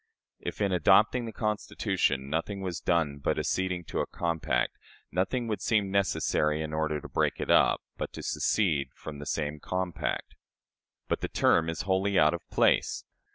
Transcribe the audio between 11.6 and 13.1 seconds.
is wholly out of place.